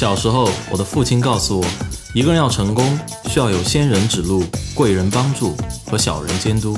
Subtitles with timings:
[0.00, 1.66] 小时候，我的父亲告诉我，
[2.14, 4.42] 一个人要成功，需要有仙人指路、
[4.74, 6.74] 贵人帮助和小人监督，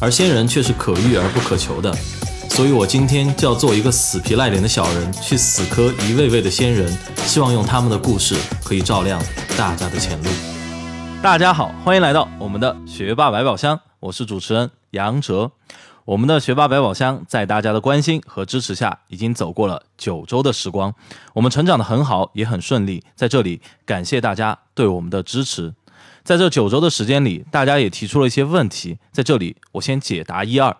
[0.00, 1.96] 而仙人却是可遇而不可求的。
[2.50, 6.92] 所以我今天就要做一个死皮赖脸的小人，去死磕一位位的仙人，
[7.24, 8.34] 希望用他们的故事
[8.64, 9.22] 可以照亮
[9.56, 10.28] 大家的前路。
[11.22, 15.52] 大家好，欢迎来到我们的学霸百宝箱，我是主持人杨哲。
[16.04, 20.94] 我们的学霸百宝箱在大家的关心和支持下，已经走过了九周的时光，
[21.32, 23.02] 我们成长的很好，也很顺利。
[23.14, 25.72] 在这里，感谢大家对我们的支持。
[26.22, 30.76] 在这九周的时间里，大家也提出了一些问题，在这里我先解答一二。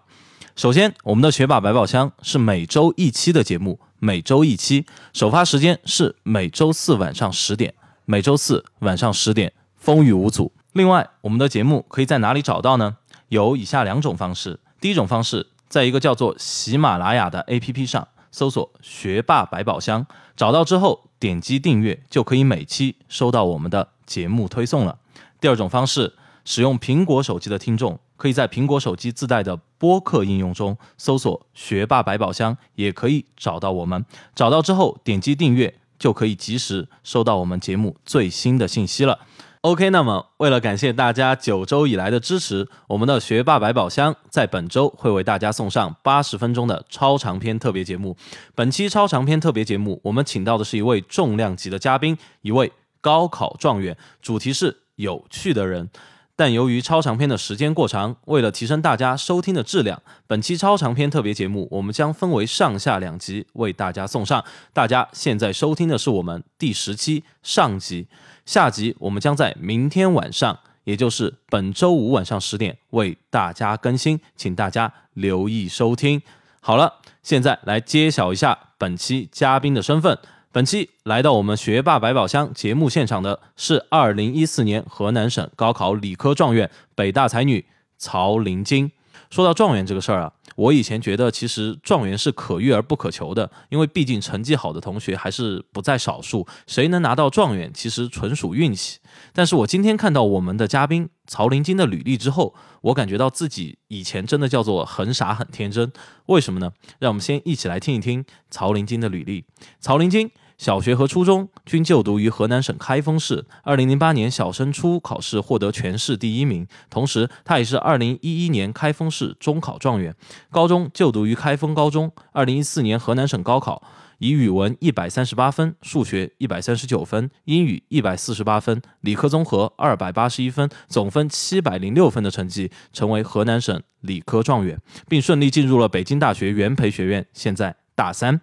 [0.56, 4.84] 首先，我们的学霸百宝箱是每周一期的节目，每周一期，
[5.14, 7.72] 首发时间是每周四晚上十点，
[8.04, 10.52] 每周四晚上十点，风雨无阻。
[10.74, 12.98] 另外，我们的节目可以在哪里找到呢？
[13.30, 14.60] 有以下两种方式。
[14.84, 20.06] 第一种方式，在一个叫做喜马拉雅的 APP 上搜索“学霸百宝箱”，
[20.36, 24.98] 找到之后点击订阅，就可以每期收到我们的节目推送了。
[25.40, 26.12] 第二种方式，
[26.44, 34.04] 使用苹果手机的听众，可以在苹果手机自带的播客应用中搜索“学霸百宝箱”，也可以找到我们。
[34.34, 39.20] 找到之后点击订阅，就可以及时收到我们节目最新的信息了。
[39.64, 48.14] OK，那么为了感谢大家九周以来的支持，我们的学霸百宝箱在本周会为大家送上八十分钟的超长篇特别节目。
[48.54, 55.88] 本期超长篇特别节目，我们请到的是一位重量级的嘉宾，一位高考状元，主题是有趣的人。
[56.36, 64.44] 但由于超长篇的时间过长，为了提升大家收听的质量，本期超长篇特别节目我们将分为上下两集为大家送上。
[64.74, 68.08] 大家现在收听的是我们第十期上集。
[68.46, 76.20] 下集我们将在明天晚上，也就是本周五晚上十点为大家更新，请大家留意收听。
[76.60, 80.18] 好了，现在来揭晓一下本期嘉宾的身份。
[80.52, 87.64] 本期来到我们学霸百宝箱节目现场的是二零一四年河南省高考理科状元、北大才女
[87.98, 88.92] 曹林晶。
[89.30, 90.32] 说到状元这个事儿啊。
[90.56, 96.46] 我以前觉得，其实状元是可遇而不可求的，因为毕竟成绩好的同学还是不在少数。
[96.66, 98.98] 谁能拿到状元，其实纯属运气。
[99.32, 105.92] 但是我今天看到我们的嘉宾曹林金的履历之后，我感觉到自己以前真的叫做很傻很天真。
[106.26, 106.72] 为什么呢？
[106.98, 109.44] 让我们先一起来听一听曹林金的履历。
[109.80, 110.30] 曹林金。
[110.56, 113.44] 小学和初中均就读于河南省开封市。
[113.62, 120.14] 二零零八年小升初考试获得全市第一名，同时他也是二零一一年开封市中考状元。
[120.50, 122.12] 高中就读于开封高中。
[122.32, 123.82] 二零一四年河南省高考
[124.18, 137.26] 以语文一百三十八分、数学一百三十九分、英语一百四十八分、理科综合二百八十一分，总分七百零六分的成绩，成为河南省理科状元，并顺利进入了北京大学元培学院。
[137.32, 137.83] 现在。
[137.94, 138.40] 大三，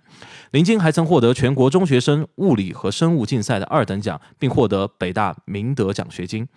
[0.52, 6.48] 林晶还曾获得全国中学生物理和生物竞赛的二等奖，并获得北大明德奖学金。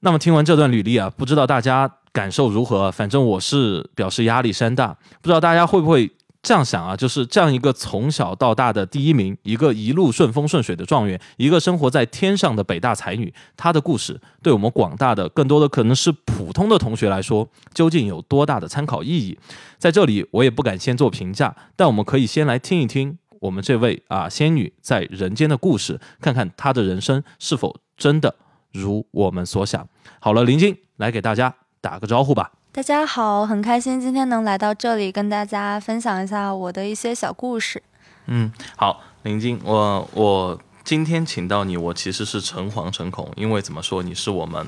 [0.00, 2.90] 那么听完这段履历啊，不知道大家感受如何？
[2.90, 6.10] 反正我是表示压力山大，不知道大家会不会？
[6.42, 19.38] 这样想啊，就是这样一个从小到大的第一名，一个一路顺风顺水的状元，一个生活在天上的北大才女，她的故事对我们广大的、更多的可能是普通的同学来说，究竟有多大的参考意义？
[19.76, 28.34] 在这里，我也不敢先做评价，但我们可以先来听一听我们这位啊仙女在人间的故事，看看她的人生是否真的
[28.72, 29.86] 如我们所想。
[30.20, 32.52] 好了，林晶来给大家打个招呼吧。
[32.72, 37.82] 大家好，很开心今天能来到这里，跟大家分享一下我的一些小故事。
[38.26, 44.64] 嗯，好，林晶，我我今天请到你，我其实是诚惶诚恐，因为怎么说，你是我们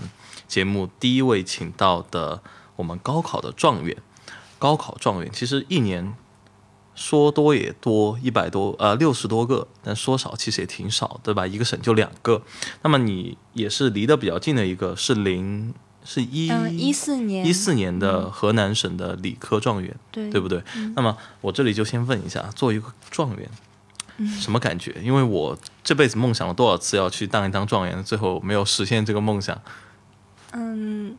[0.49, 2.43] 节目第一位请到的
[2.75, 3.97] 我们高考的状元。
[4.59, 6.13] 高考状元其实一年
[6.97, 11.47] 说多也多，一百多呃六十多个，但说少其实也挺少，对吧？
[11.47, 12.43] 一个省就两个。
[12.83, 15.73] 那么你也是离得比较近的一个，是零。
[16.05, 20.63] 是一一四年一四年的河南省的理科状元，对对不对？
[20.97, 23.49] 那么我这里就先问一下，作为一个状元，
[24.41, 24.95] 什么感觉？
[25.03, 29.61] 因为我这辈子梦想了多少次要去当一当状元，最后没有实现这个梦想。
[30.53, 31.17] 嗯，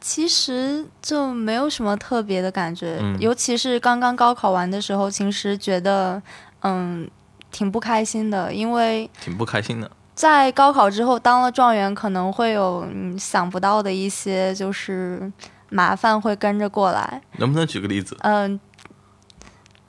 [0.00, 6.22] 其实就没有什么特别的感觉，尤其是刚刚高考完的时候，其实觉得
[6.62, 7.08] 嗯
[7.50, 9.90] 挺不开心的，因为挺不开心的。
[10.18, 15.32] 在高考之后当了状元，可能会有你想不到的一些就是
[15.68, 17.22] 麻烦会跟着过来。
[17.36, 18.16] 能不能举个例子？
[18.22, 18.58] 嗯，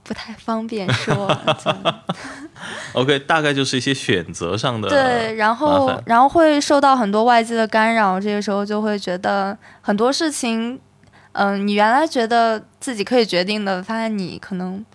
[0.04, 1.36] 不太方便说。
[2.94, 10.80] OK，大概就是一些选择上的对，然后然后会受到很多外界的干扰，这个时候就会觉得很多事情，
[11.32, 14.86] 嗯，你原来觉得自己可以决定的，发现你可能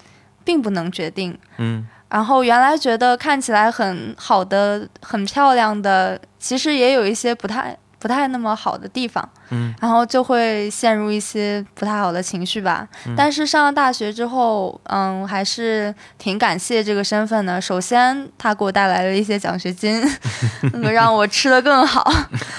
[0.45, 1.37] 并不能决定。
[1.57, 1.89] 嗯。
[2.09, 7.77] 然后原来觉得看起来很好的、很漂亮的，其实也有一些不太。
[7.97, 12.87] 不太那么好的地方，嗯，然后就会陷入一些不太好的情绪吧。
[13.17, 17.59] 但是上了大学之后，嗯，还是挺感谢这个身份的。
[17.59, 20.07] 首先，他给我带来了一些奖学金，
[20.75, 22.07] 那个让我吃的更好。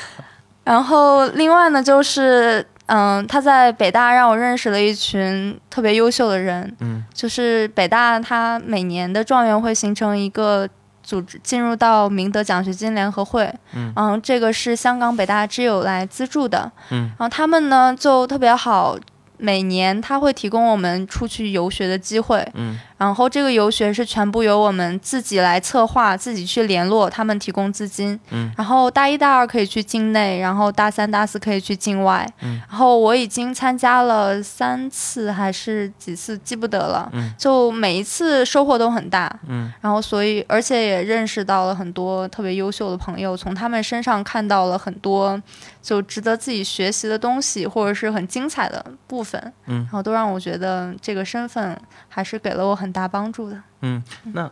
[0.65, 10.67] 然后，另外呢，就是嗯，他在北大让我认识了一群特别优秀的人，嗯，就是北大他每年的状元会形成一个。
[11.07, 18.97] 组织进入到明德奖学金联合会，嗯，这个是香港北大之友来资助的，嗯，然后他们呢就特别好。
[19.37, 45.41] 每年他会提供我们出去游学的机会，嗯，然后这个游学是全部由我们自己来策划，自己去联络，他们提供资金，嗯，然后大一、大二可以去境内，然后大三、大四可以去境外，嗯，然后我已经参加了三次还是几次记不得了，嗯，就每一次收获都很大，嗯，然后所以而且也认识到了很多特别优秀的朋友，从他们身上看到了很多。
[45.85, 53.61] 就值得自己学习的东西，或者是很精彩的部分，嗯，然后都让我觉得这个身份还是给了我很大帮助的。
[53.81, 54.03] 嗯，
[54.33, 54.49] 那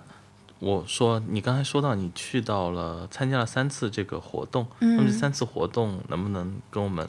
[0.60, 7.08] 我说你刚才说到你去到了参加了三次这个活动，那么这三次活动能不能跟我们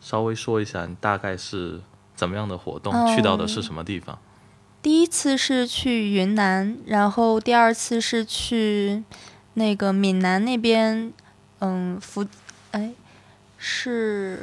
[0.00, 1.80] 稍微说一下，你大概是
[2.14, 2.92] 怎么样的活动？
[3.14, 4.18] 去到的是什么地方？
[4.82, 9.02] 第一次是去云南，然后第二次是去
[9.54, 11.12] 那个闽南那边，
[11.60, 12.26] 嗯，福，
[12.70, 12.92] 哎。
[13.58, 14.38] 是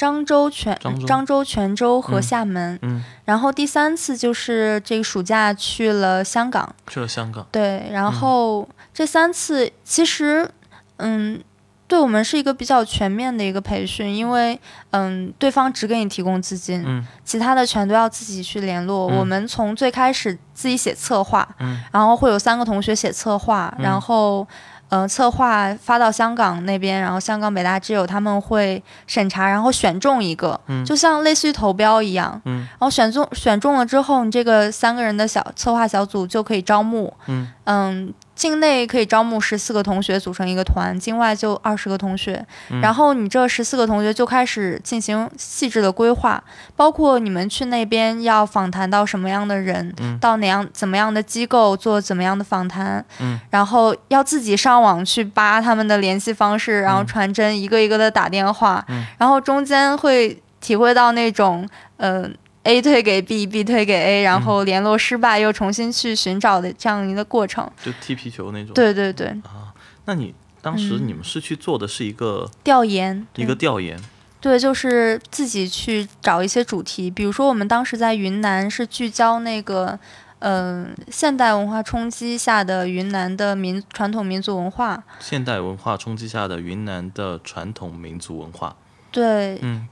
[0.00, 0.74] 漳州、泉
[1.06, 2.78] 漳州、泉州和厦门。
[2.80, 6.74] 嗯，然后第三次就是这个暑假去了香港。
[6.86, 7.46] 去了香港。
[7.52, 10.50] 对，然后这三次其实，
[10.96, 11.38] 嗯，
[11.86, 14.58] 对我们是一个比较全面的一个培训，因为
[14.92, 19.06] 嗯，对方只给你提供资金，嗯，其他的全都要自己去联络。
[19.06, 24.48] 我们从最开始自己写策划，嗯，然后会有三个同学写策划，然后。
[24.90, 38.14] 呃，策划发到香港那边，然后香港北大之友他们会审查，然后选中一个，就像类似于投标一样，嗯，然后选中选中了之后，你这个三个人的小策划小组就可以招募，嗯嗯。
[38.40, 42.42] 境内可以招募十四个同学组成一个团，境外就二十个同学。
[42.80, 46.42] 然后你这十四个同学就开始进行细致的规划，
[46.74, 53.04] 包括你们去那边要访谈到什么样的人，到哪样怎么样的机构做怎么样的访谈，
[53.50, 58.82] 然后要自己上网去扒他们的联系方式，然后传真一个一个的打电话，
[59.18, 62.26] 然后中间会体会到那种呃。
[62.64, 68.74] A 推给 B，B 推给 A，然后联络失败又重新去寻找的这样一个过程，就踢皮球那种。
[68.74, 69.28] 对对对。
[69.28, 69.72] 啊，
[70.04, 73.98] 那你当时你们是去做的是一个调研，一个调研。
[74.42, 79.98] 对，就是自己去找一些主题，比如说我们当时在云南是聚焦那个，
[80.40, 85.02] 嗯，现代文化冲击下的云南的民传统民族文化。
[85.18, 88.76] 现代文化冲击下的云南的传统民族文化。
[89.10, 89.58] 对。
[89.62, 89.88] 嗯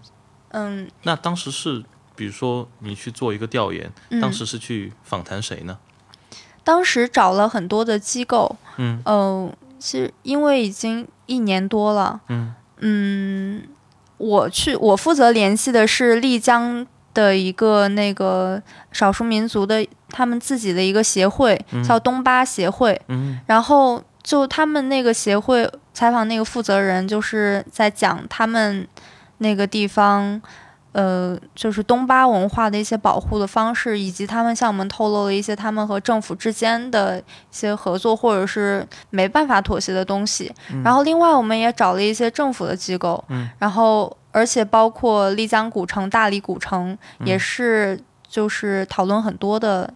[0.50, 0.90] 嗯。
[1.04, 1.84] 那当时是。
[2.18, 3.88] 比如说，你去做一个调研，
[4.20, 5.78] 当时是去访谈谁呢？
[6.64, 12.52] 当时找了很多的机构，嗯，呃，其实因为已经一年多了，嗯。
[12.80, 13.62] 嗯，
[14.16, 16.84] 我去，我负责联系的是丽江
[17.14, 18.60] 的一个那个
[18.90, 21.56] 少数民族的他们自己的一个协会，
[21.86, 28.86] 叫东巴协会，嗯，然后就他们那个协会采访那个负责人，就是在讲他们
[29.38, 30.42] 那个地方。
[30.98, 40.52] 呃，就是东巴文化的一些保护的方式，以及他们向我们透露了一些他们和政府之间的一些合作，或者是没办法妥协的东西。
[40.82, 43.22] 然后，另外我们也找了一些政府的机构，
[43.60, 49.88] 然后而且包括丽江古城、大理古城，也是就是讨论很多的，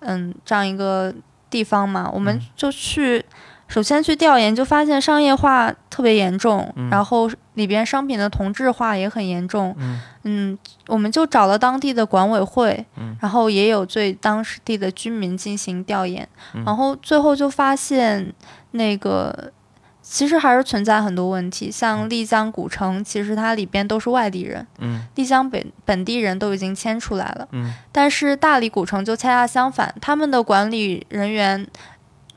[0.00, 1.14] 嗯，这样一个
[1.48, 3.24] 地方嘛，我们就去。
[3.68, 9.76] 首先去调研，就发现商业化特别严重，然后里边商品的同质化也很严重。
[10.24, 12.84] 嗯，我们就找了当地的管委会，
[13.20, 16.26] 然后也有对当地的居民进行调研，
[16.64, 18.32] 然后最后就发现
[18.70, 19.52] 那个
[20.00, 21.70] 其实还是存在很多问题。
[21.70, 24.66] 像丽江古城，其实它里边都是外地人，
[25.14, 27.46] 丽江本本地人都已经迁出来了。
[27.92, 31.66] 但是大理古城就恰恰相反，他们的管理人员。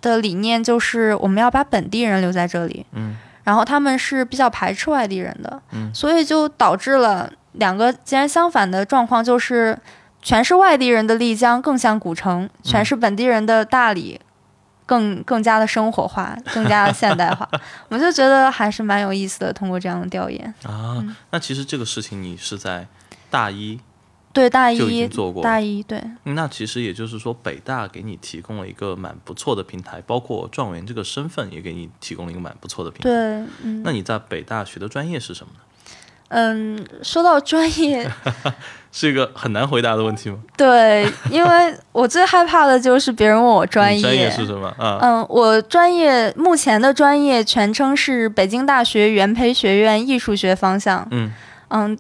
[0.02, 9.78] 的理念就是我们要把本地人留在这里，嗯，然后他们是比较排斥外地人的，嗯，所以就导致了两个截然相反的状况，就是
[10.22, 14.20] 全是外地人的丽江更像古城，全是本地人的大理
[14.86, 17.48] 更更加的生活化，更加的现代化。
[17.90, 21.04] 我就觉得还是蛮有意思的，通过这样的调研啊。
[21.30, 22.88] 那其实这个事情你是在
[23.30, 23.80] 大一
[24.34, 25.44] 对大一经做过。
[25.44, 33.10] 大一对，那其实也就是说，北大给你提供了一个蛮不错的平台，包括状元这个身份也给你提供了一个蛮不错的平台。
[33.10, 33.14] 对，
[33.64, 35.60] 嗯那你在北大学的专业是什么呢？
[36.34, 38.10] 嗯，说到专业，
[38.90, 40.38] 是一个很难回答的问题吗？
[40.56, 44.98] 对，因为我最害怕的就是别人问我专业专业是什么啊？
[45.02, 51.06] 嗯，我专业目前的专业全称是北京大学元培学院艺术学方向。
[51.12, 51.34] 嗯
[51.68, 51.98] 嗯，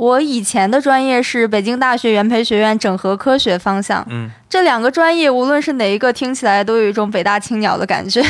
[0.00, 4.02] 我以前的专业是北京大学元培学院整合科学方向。
[4.08, 8.22] 嗯，这两个专业无论是哪一个，听起来都有一种北大青鸟的感觉。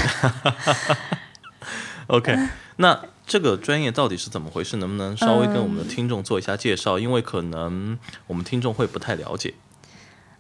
[2.09, 2.37] OK，
[2.79, 4.79] 那这个专业到底是怎么回事？
[4.79, 6.99] 能不能稍微跟我们的听众做一下介绍？
[6.99, 7.97] 因为可能
[8.27, 9.55] 我们听众会不太了解。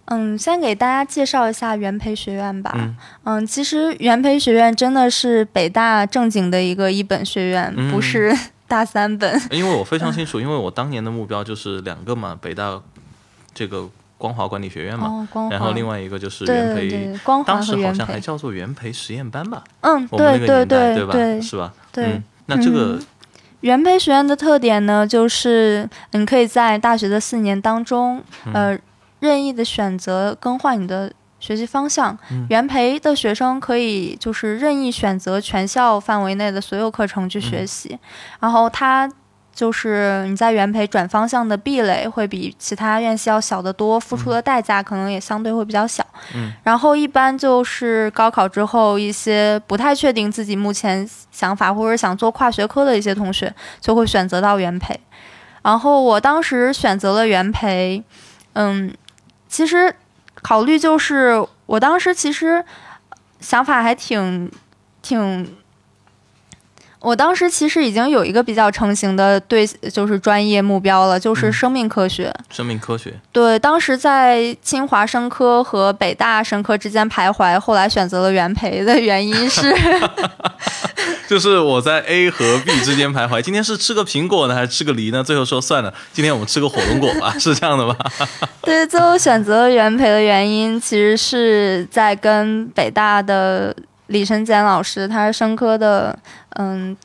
[0.06, 2.72] 嗯，先给大家介绍一下元培学院吧。
[2.74, 8.36] 嗯嗯，其实元培学院真的是北大正经的一个一本学院，嗯不是
[8.70, 9.38] 大三本。
[9.50, 12.80] 因为我非常清楚，因为我当年的目标就是两个嘛，北大
[13.52, 17.92] 这个光华管理学院嘛，哦，然后另外一个就是对元培，对，光华当时好。
[17.92, 21.12] 像还叫做元培实验班吧，嗯，我们那对对个年代吧？
[21.12, 21.72] 对对是吧？
[21.90, 22.04] 对。
[22.04, 23.02] 嗯，那这个嗯
[23.62, 28.78] 元培学院的特点呢，就是你可以在大学的四年当中，嗯呃，
[29.18, 32.16] 任意的选择更换你的学习方向。
[32.30, 37.98] 嗯元培的学生可以就是任意选择全校范围内的所有课程去嗯学习，
[38.38, 39.10] 然后他。
[39.52, 46.06] 就是你在元培转方向的壁垒会比其他院系要小得多，付出的代价可能也相对会比较小。
[46.34, 54.98] 嗯，然后一般就是高考之后，一些不太确定自己目前想法或者想做跨学科的一些同学，就会选择到元培。
[55.62, 58.02] 然后我当时选择了元培，
[58.54, 58.90] 嗯，
[59.48, 59.94] 其实
[60.42, 62.64] 考虑就是我当时其实
[63.40, 64.50] 想法还挺
[65.02, 65.59] 挺。
[67.00, 72.30] 我当时其实已经有一个比较成型的对，就是专业目标了，就是嗯生命科学。
[72.50, 79.74] 生命科学，对，当时在清华生科和北大生科之间徘徊，后来选择了元培的原因是
[81.26, 85.24] 就是我在 A 和 B 之间徘徊，今天是吃个苹果呢，还是吃个梨呢？
[85.24, 87.96] 最后说算了，今天我们吃个火龙果吧，是这样的吧？
[88.60, 93.74] 对，最后选择了元培的原因，其实是在跟北大的
[94.10, 96.18] 李晨简老师，他是生科的，
[96.56, 96.96] 嗯，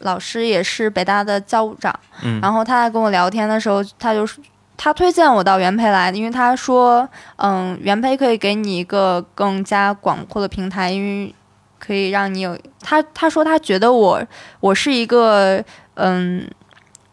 [0.00, 1.92] 老师也是北大的教务长。
[2.22, 4.38] 嗯然后他在跟我聊天的时候，他就是
[4.76, 11.34] 他推荐我到元培来，因为他说，嗯，元培可以给你一个更加广阔的平台，因为
[11.78, 14.22] 可以让你有他他说他觉得我
[14.60, 16.46] 我是一个嗯。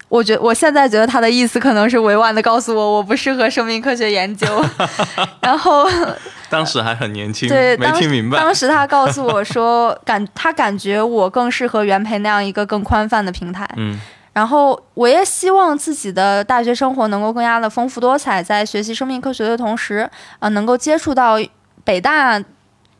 [0.09, 4.47] 我觉我现在觉得他的意思可能是委婉的告诉我我不适合生命科学研究，
[5.41, 5.87] 然后
[6.49, 8.37] 当时还很年轻，对，当没听明白。
[8.37, 13.69] 当时他告诉我说，感他感觉我更适合元培那样一个更宽泛的平台。
[13.77, 13.99] 嗯
[14.31, 21.37] 然后我也希望自己的大学生活能够更加的丰富多彩，在学习生命科学的同时，呃，能够接触到
[21.83, 22.41] 北大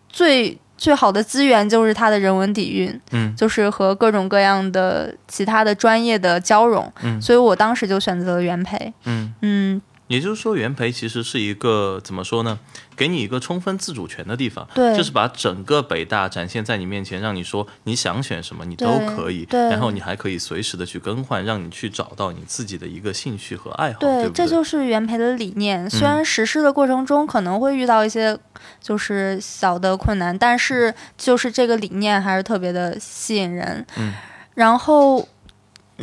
[0.09, 6.91] 最最好的资源就是它的人文底蕴，嗯就是和各种各样的其他的专业的交融。
[7.03, 8.91] 嗯所以我当时就选择了元培。
[9.03, 12.57] 嗯，嗯，也就是说，元培其实是一个怎么说呢？
[12.95, 24.27] 给你一个充分自主权的地方，对就是把整个北大展现在你面前，让你说你想选什么你都可以，对然后你还可以随时的去更换，让你去找到你自己的一个兴趣和爱好，对？
[24.31, 25.87] 这就是元培的理念。
[25.87, 28.35] 虽然实施的过程中可能会遇到一些
[28.81, 33.85] 就是小的困难，但是就是这个理念还是特别的吸引人。
[33.95, 34.13] 嗯，
[34.55, 35.29] 然后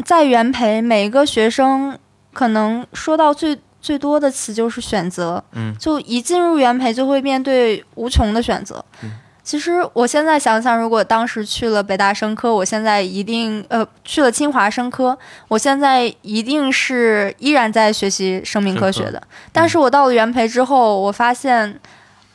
[0.04, 1.98] 在元培，每一个学生
[2.32, 5.42] 可能说到最最多的词就是选择。
[5.52, 8.84] 嗯，就一进入元培就会面对无穷的选择。
[9.02, 9.10] 嗯
[9.46, 15.16] 其实我现在想想，如果当时去了北大生科，我现在一定呃去了清华生科，
[15.46, 19.22] 我现在一定是依然在学习生命科学的。
[19.52, 21.78] 但是我到了元培之后，我发现，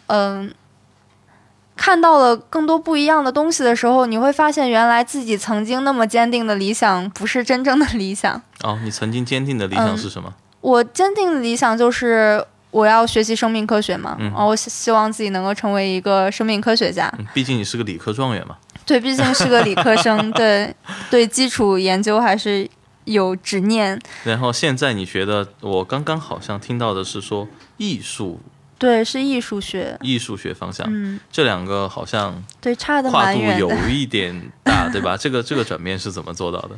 [0.08, 0.54] 嗯、
[1.76, 8.42] 看到了更多不一样的东西的时候，你会发现原来自己曾经那么坚定的理想不是真正的理想。
[8.64, 10.34] 哦，你曾经坚定的理想嗯是什么？
[10.62, 17.12] 我坚定的理想就是我要学习生命科学嘛，嗯然后我希希望自己能够成为一个生命科学家。
[17.20, 18.56] 嗯毕竟你是个理科状元嘛。
[18.86, 20.74] 对，毕竟是个理科生，对
[21.10, 22.68] 对，基础研究还是
[23.06, 24.00] 有执念。
[24.24, 28.40] 然后现在你觉得，我刚刚好像听到的是说艺术
[28.78, 29.98] 对，是艺术学。
[30.02, 33.72] 艺术学方向，嗯，这两个好像对，差的跨度有。
[33.88, 35.16] 一点大，对吧？
[35.20, 36.72] 这个这个转变是怎么做到的？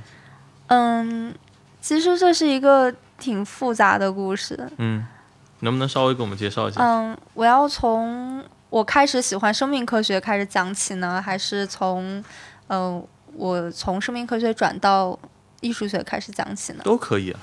[0.67, 1.33] 嗯，
[1.81, 4.69] 其实这是一个挺复杂的故事。
[4.77, 5.07] 嗯，
[5.61, 6.81] 能不能稍微给我们介绍一下？
[6.83, 12.23] 嗯，我要从我开始喜欢生命科学开始讲起呢，还是从
[12.67, 13.03] 嗯、呃
[13.35, 15.17] 我从生命科学转到
[15.61, 16.81] 艺术学开始讲起呢？
[16.83, 17.39] 都可以啊。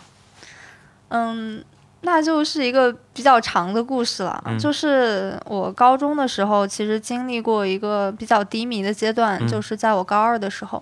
[1.09, 1.65] 嗯，
[2.03, 4.41] 那就是一个比较长的故事了。
[4.57, 10.81] 就是我高中的时候，其实经历过一个比较低迷的阶段，就是在我高二的时候。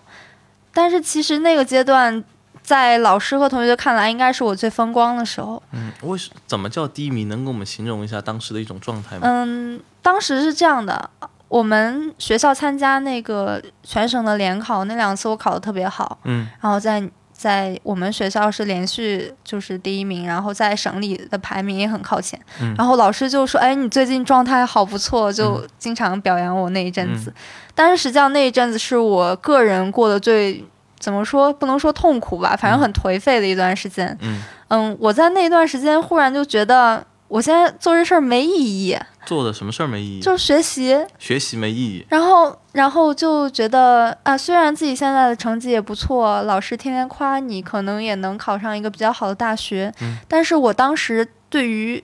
[0.74, 2.22] 但是其实那个阶段，
[2.68, 5.62] 在老师和同学看来，应该是我最风光的时候。
[5.72, 7.24] 嗯，为什怎么叫低迷？
[7.24, 9.22] 能给我们形容一下当时的一种状态吗？
[9.22, 11.08] 嗯，当时是这样的，
[11.48, 16.18] 我们学校参加那个全省的联考，那两次我考的特别好。
[16.24, 17.02] 嗯，然后在。
[17.38, 22.36] 在我们学校是连续就是第一名，然后在省里的排名也很靠前。
[22.76, 27.32] 然后老师就说：“哎，你最近状态好不错，就经常表扬我那一阵子。”
[27.76, 30.64] 但是实际上那一阵子是我个人过得最
[30.98, 34.16] 怎么说，不能说痛苦吧，反正很颓废的一段时间。
[34.20, 37.04] 嗯嗯，我在那段时间忽然就觉得。
[37.28, 40.20] 我现在做这事儿没意义，做的什么事儿没意义？
[40.22, 42.06] 就是学习，学习没意义。
[42.08, 49.92] 然后，然后就觉得啊，虽然自己现在的成绩也不错，老师天天夸你，可能也能考上一个比较好的大学。
[50.00, 50.16] 嗯。
[50.26, 52.02] 但是我当时对于，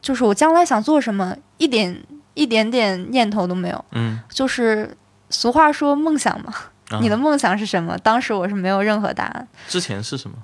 [0.00, 3.84] 就是我将来想做什么，一点一点点念头都没有。
[3.92, 4.18] 嗯。
[4.30, 4.96] 就是
[5.28, 6.54] 俗话说梦想嘛，
[7.00, 7.96] 你的梦想是什么？
[7.98, 9.48] 当时我是没有任何答案。
[9.66, 10.36] 之前是什么？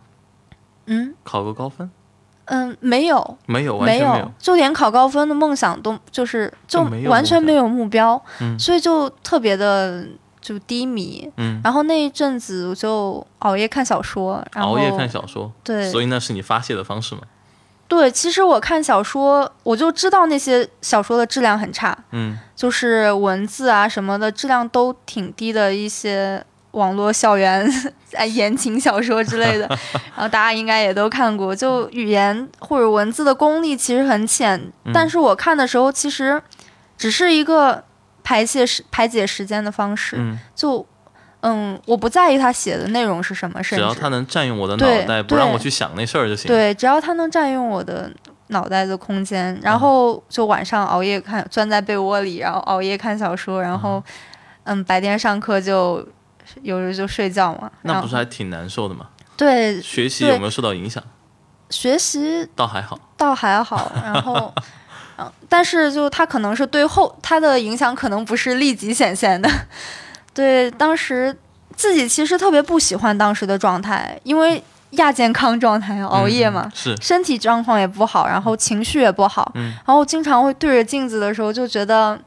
[0.86, 1.14] 嗯。
[1.22, 1.90] 考个高分。
[2.46, 8.20] 嗯，没有，没有，没有，就连考高分的梦想都就是就完全没有目标，
[8.58, 10.04] 所以就特别的
[10.40, 11.30] 就低迷。
[11.36, 17.20] 嗯，然后那一阵子我就熬夜看小说，然后熬夜看小说，对，所以那是你发泄的方式吗？
[17.90, 26.42] 对，其实我看小说，我就知道那些小说的质量很差，嗯，就是文字啊什么的质量都挺低的一些。
[26.72, 27.68] 网络校园
[28.12, 29.66] 哎言情小说之类的，
[30.14, 31.52] 然后大家应该也都看过。
[31.52, 36.40] 就语言或者文字的功力其实很浅，但是我看的时候其实
[36.96, 37.82] 只是一个
[38.22, 40.16] 排泄时排解时间的方式。
[40.54, 40.86] 就
[41.40, 46.48] 嗯，我不在意他写的内容是什么，只要他能占用我的脑袋，不让我去想那事儿就行。
[46.48, 48.10] 对，只要他能占用我的
[48.48, 54.02] 脑袋的空间，然后就晚上熬夜看，钻在被窝里，然后熬夜看小说，然后
[54.64, 56.06] 嗯，白天上课就。
[56.62, 59.06] 有时就睡觉嘛，那不是还挺难受的吗？
[59.36, 61.00] 对，学习有没有受到影响？
[61.70, 63.92] 学习倒还好，倒还好。
[64.02, 64.52] 然后，
[65.16, 69.48] 嗯，但是就他可能是对后他的影响可能不是立即显现的。
[70.32, 71.36] 对，当时
[71.74, 74.62] 自己其实特别不喜欢当时的状态，因为
[74.92, 82.18] 亚健康状态，熬夜嘛，是身体状况也不好，然后情绪也不好，嗯，然后经常会对着镜子的时候就觉得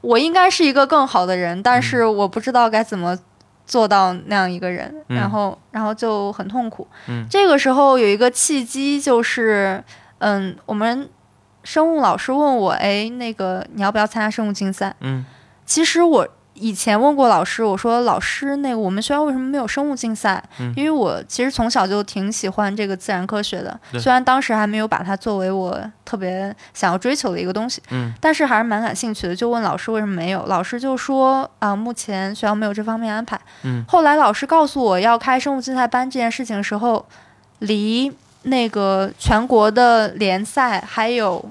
[0.00, 3.18] 我应该是一个更好的人，但是我不知道该怎么。
[3.64, 6.86] 做到那样一个人，然后，然后就很痛苦。
[7.30, 9.82] 这个时候有一个契机，就是，
[10.18, 11.08] 嗯，我们
[11.62, 14.94] 生物老师问我，哎，那个你要不要参加生物竞赛？
[15.00, 15.24] 嗯，
[15.64, 16.28] 其实我。
[16.54, 20.42] 以前问过老师，我说老师，那个我们学校为什么没有生物竞赛？
[20.76, 29.34] 因为我其实从小就挺喜欢这个自然科学的，虽然当时还没有把它作为我特别想要追求的一个东西，嗯，但是还是蛮感兴趣的。
[29.34, 33.40] 就问老师为什么没有，老师就说啊，目前学校没有这方面安排。
[33.62, 37.04] 嗯，后来老师告诉我要开生物竞赛班这件事情的时候，
[37.60, 38.12] 离
[38.42, 41.50] 那个全国的联赛还有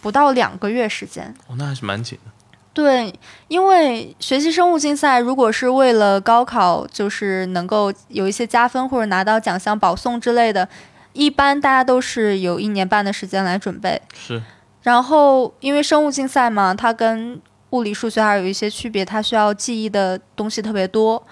[0.00, 1.34] 不到两个月时间。
[1.46, 2.30] 哦，那还是蛮紧的。
[2.72, 3.12] 对，
[3.48, 10.68] 因为学习生物竞赛，如果是为了高考，就是能够有一些加分或者拿到奖项保送之类的，
[11.12, 14.00] 一般大家都是有一年半的时间来准备。
[14.14, 14.40] 是。
[14.82, 21.22] 然后，因为生物竞赛嘛，它跟物理、数学还有一些区别，它需要记忆的东西特别多。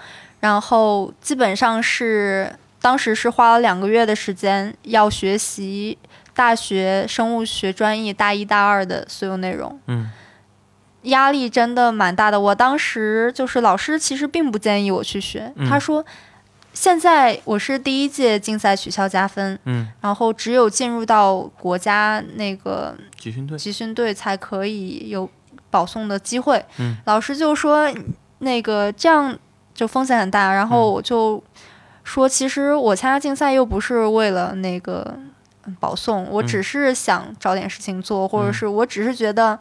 [0.41, 5.97] 然后，基本上是当时是花了两个月的时间，要学习
[6.35, 9.79] 大学生物学专业大一、大二的所有内容。
[9.87, 10.11] 嗯。
[11.03, 12.39] 压力真的蛮大的。
[12.39, 15.53] 我当时就是老师，其实并不建议我去学。
[15.69, 16.05] 他说，
[16.73, 25.29] 现在我是第一届竞赛取消加分，嗯，然后只有进入到国家那个集训队，集训队才可以有
[25.69, 26.63] 保送的机会。
[26.79, 27.89] 嗯，老师就说
[28.39, 29.37] 那个这样
[29.73, 30.53] 就风险很大。
[30.53, 31.41] 然后我就
[32.03, 35.17] 说，其实我参加竞赛又不是为了那个
[35.79, 39.57] 保送，我只是想找点事情做，或者是我只是觉得。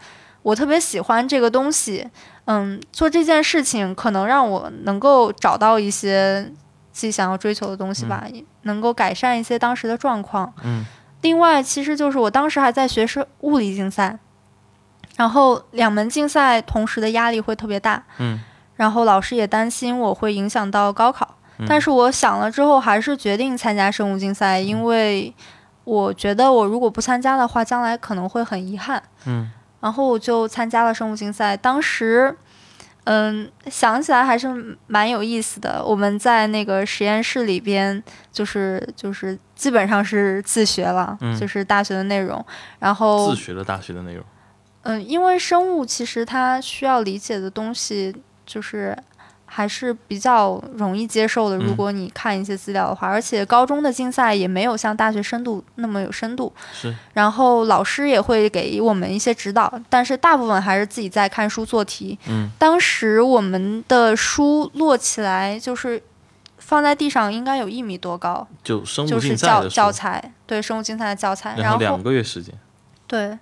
[0.49, 2.09] 我特别喜欢这个东西，
[2.47, 6.43] 嗯，做这件事情可能让我能够找到一些
[6.91, 8.25] 自己想要追求的东西吧，
[8.63, 10.51] 能够改善一些当时的状况。
[10.65, 10.87] 嗯，
[11.21, 14.19] 另外，其实就是我当时还在学是物理竞赛，
[15.17, 18.03] 然后两门竞赛同时的压力会特别大。
[18.17, 18.41] 嗯，
[18.77, 21.37] 然后老师也担心我会影响到高考，
[21.69, 25.35] 但是我想了之后还是决定参加生物竞赛，因为
[25.85, 29.03] 我觉得我如果不参加的话，将来可能会很遗憾。
[29.27, 29.51] 嗯。
[29.81, 32.37] 然后我就参加了生物竞赛，当时，
[33.05, 35.85] 嗯，想起来还是蛮有意思的。
[35.85, 42.45] 我们在那个实验室里边，就是就是基本上是自学了，就是大学的内容。
[42.79, 44.25] 然后自学了大学的内容。
[44.83, 48.15] 嗯，因为生物其实它需要理解的东西
[48.45, 48.97] 就是。
[49.51, 51.57] 还是比较容易接受的。
[51.57, 56.53] 如果你看一些资料的话，而且高中的竞赛也没有像大学深度那么有深度。
[56.73, 56.95] 是。
[57.15, 62.19] 然后老师也会给我们一些指导，但是大部分还是自己在看书做题。
[62.29, 62.51] 嗯。
[62.59, 66.01] 当时我们的书摞起来就是
[66.59, 68.47] 放在地上，应该有一米多高。
[68.63, 71.57] 就生物竞赛的教材，对生物竞赛的教材。
[71.57, 72.55] 然后两个月时间。
[73.07, 73.39] 对。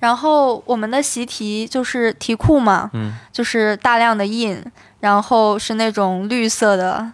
[0.00, 4.60] 然后我们的习题就是题库嘛，嗯，就是大量的印。
[5.02, 7.10] 然后是那种绿色的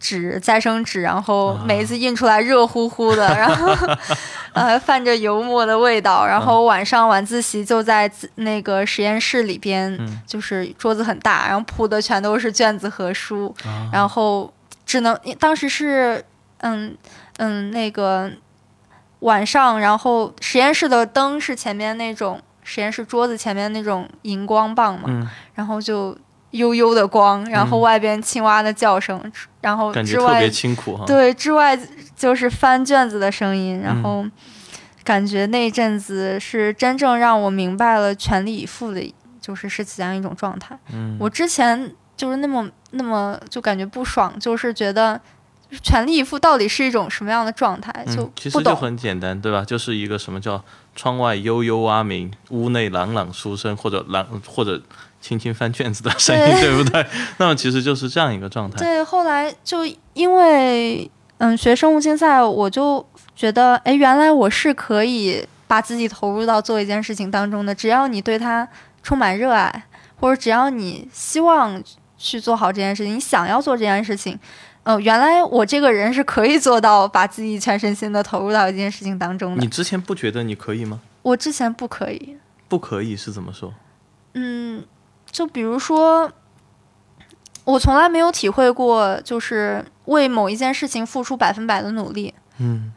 [0.00, 3.76] 纸，再生纸，然后每一次印出来热乎乎的， 然后
[4.54, 6.26] 呃泛着油墨的味道。
[6.26, 9.94] 然后晚上晚自习就在那个实验室里边，
[10.26, 13.54] 就是桌子很大，然后铺的全都是卷子和书，
[13.92, 14.50] 然后
[14.86, 16.24] 只能当时是
[16.62, 16.96] 嗯
[17.36, 18.30] 嗯那个
[19.20, 25.08] 晚上，然后实验室的灯是前面那种实验室桌子前面那种荧光棒嘛，
[25.54, 26.16] 然后就。
[26.52, 29.20] 悠悠的光，然后外边青蛙的叫声，
[29.60, 31.04] 然后之外特别辛苦哈。
[31.06, 31.78] 对，之外
[32.14, 34.24] 就是翻卷子的声音，然后
[35.02, 40.78] 感觉那阵子是真正让我明白了全力以赴的，就是是怎样一种状态。
[40.92, 45.18] 嗯，我之前就是那么那么就感觉不爽，就是觉得
[45.82, 49.64] 全力以赴到底是一种什么样的状态，就其实就很简单，对吧？
[49.64, 50.62] 就是一个什么叫
[50.94, 54.82] 窗外悠悠蛙鸣，屋内朗朗书声，或者朗或者。
[55.22, 57.06] 轻轻翻卷子的声音，对不对？
[57.38, 58.76] 那么其实就是这样一个状态。
[58.76, 61.08] 对，后来就因为
[61.38, 67.72] 嗯学生物竞赛，我就觉得，哎，原来我是可以把自己投入到做一件事情当中的。
[67.72, 68.68] 只要你对它
[69.02, 69.84] 充满热爱，
[70.20, 71.80] 或者只要你希望
[72.18, 74.38] 去做好这件事情，你想要做这件事情，
[74.82, 79.62] 嗯，原来我这个人是可以做到把自己全身心的投入到一件事情当中的。
[79.62, 81.00] 你之前不觉得你可以吗？
[81.22, 82.36] 我之前不可以。
[82.68, 83.72] 不可以是怎么说？
[84.34, 84.82] 嗯。
[85.32, 86.30] 就比如说，
[87.64, 92.34] 我从来没有体会过，就是为某一件事情付出百分百的努力。
[92.58, 92.92] 嗯，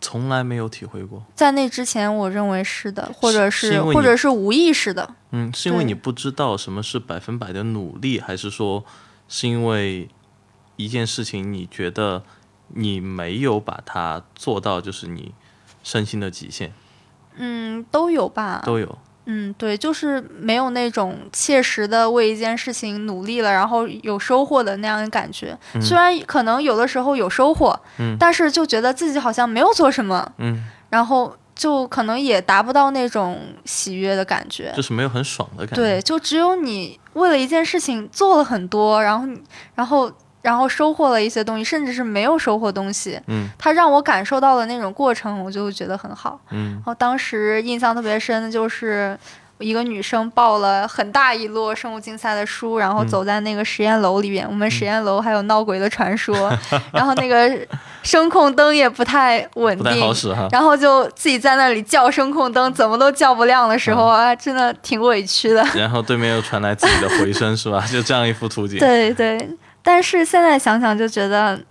[0.00, 1.24] 从来没有体会过。
[1.34, 5.14] 在那之前，我认为是的，或者是或者是无意识的。
[5.30, 8.84] 嗯，是因为你不知道什么是百分百的努力，还是说
[9.26, 10.10] 是因为
[10.76, 12.22] 一件事情你觉得
[12.68, 15.32] 你没有把它做到，就是你
[15.82, 16.74] 身心的极限？
[17.36, 18.62] 嗯，都有吧。
[18.64, 18.98] 都有。
[19.26, 25.56] 嗯，对，就是没有那种切实的为一件事情努力了，然后有收获的那样的感觉。
[25.80, 35.76] 虽然可能有的时候有收获，嗯，但是就觉得自己好像没有做什么，嗯，然后就可能也达不到那种喜悦的感觉，就是没有很爽的感觉。
[35.76, 39.28] 对，就只有你为了一件事情做了很多，然后，
[39.74, 40.12] 然后。
[40.44, 43.18] 然后收获了一些东西，甚至是没有收获东西。
[43.28, 46.38] 嗯，他让我感受到了那种过程，我就觉得很好。
[46.50, 49.18] 嗯，然后当时印象特别深的就是
[49.58, 54.46] 一个女生抱了很大一摞生物竞赛的书，然后走在那个实验楼里边。
[54.46, 56.52] 我们实验楼还有闹鬼的传说，
[56.92, 57.58] 然后那个
[58.02, 60.14] 声控灯也不太稳定。
[60.50, 65.64] 然后就自己在那里叫声控灯，怎么都叫不亮的时候啊，真的挺委屈的。
[65.74, 67.82] 然后对面又传来自己的回声，是吧？
[67.90, 68.78] 就这样一幅图景。
[68.78, 69.48] 对 对。
[69.84, 71.62] 但是现在想想就觉得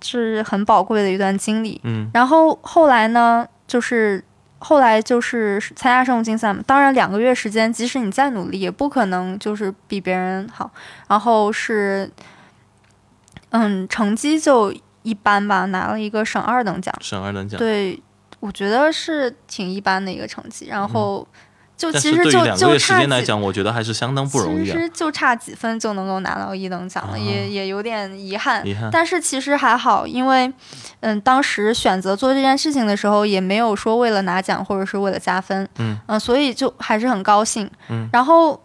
[0.00, 1.80] 是很宝贵的一段经历。
[1.82, 4.22] 嗯，然后后来呢，就是
[4.60, 6.62] 后来就是参加生物竞赛嘛。
[6.64, 10.70] 当然，两个月时间，即使你再努力，也不可能就是比别人好。
[11.08, 12.08] 然后是，
[13.50, 16.94] 嗯，成绩就一般吧，拿了一个省二等奖。
[17.00, 17.58] 省二等奖。
[17.58, 18.00] 对，
[18.38, 20.68] 我觉得是挺一般的一个成绩。
[20.68, 21.26] 然后。
[21.76, 24.64] 就其实就就差来讲，我觉得还是相当不容易。
[24.64, 28.66] 其实就差几分就能够拿到一等奖了，也也有点遗憾。
[28.66, 28.88] 遗憾。
[28.90, 30.50] 但是其实还好，因为
[31.00, 35.68] 嗯，当时选择做这件事情的时候，也没有说为了拿奖或者是为了加分。
[35.78, 35.98] 嗯。
[36.06, 37.70] 嗯，所以就还是很高兴。
[37.90, 38.08] 嗯。
[38.10, 38.58] 然后，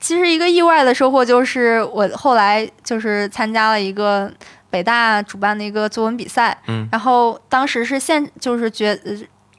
[0.00, 4.28] 其实一个意外的收获就是，我后来就是参加了一个
[4.68, 6.58] 北大主办的一个作文比赛。
[6.66, 6.88] 嗯。
[6.90, 8.98] 然后当时是现就是觉。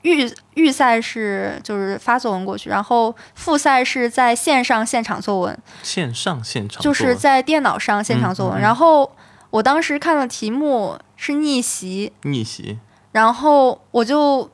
[0.03, 5.57] 预预赛是就是发作文过去，然后复赛是在线上现场作文。
[5.83, 8.61] 线上现场就是在电脑上现场作文。
[8.61, 9.11] 然后
[9.49, 12.13] 我当时看了题目是逆袭。
[12.23, 12.79] 逆袭。
[13.11, 14.49] 然后我就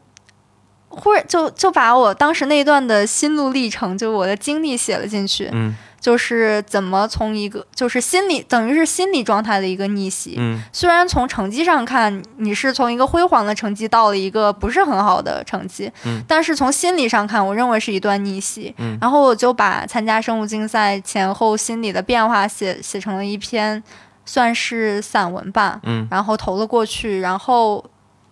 [0.87, 5.49] 忽然就就把我当时那一段的心路历程，就是我的经历写了进去。
[5.51, 10.35] 嗯，就是怎么从一个就是心理等于是心理状态的一个逆袭。
[10.37, 18.75] 嗯，虽然从成绩上看你是从一个辉煌的成绩到了一个不是很好的成绩，嗯，但是从心理上看，我认为是一段逆袭。
[18.79, 23.81] 嗯，然后我就把参加生物竞赛前后心理的变化写写成了一篇，
[24.25, 25.79] 算是散文吧。
[25.83, 27.85] 嗯，然后投了过去，然后。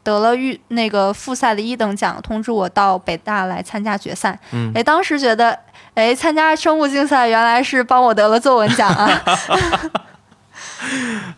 [0.04, 4.40] 得了预那个复赛的一等奖，通知我到北大来参加决赛。
[4.52, 5.58] 嗯，哎，当时觉得，
[5.94, 9.22] 哎，参加生物竞赛原来是帮我得了作文奖啊！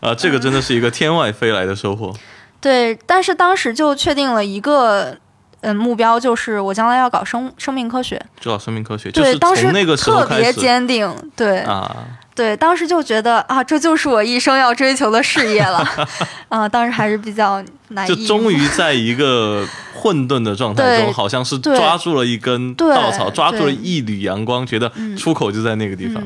[0.00, 2.14] 啊，这个真的是一个天外飞来的收获。
[2.60, 5.14] 对，但是当时就确定了一个
[5.60, 9.10] 嗯目标，就是我将来要搞生生命科学，就搞生命科学。
[9.10, 11.14] 对，当时那个特别坚定。
[11.36, 11.94] 对啊。
[12.34, 15.88] 对，当时就觉得啊，这就是我一生要追求的事业了，
[16.50, 18.04] 啊，当时还是比较难。
[18.08, 26.20] 就终于在一个 混沌的状态中，好像是抓住了一根稻草，抓住了一缕阳光，觉得出口就在那个地方。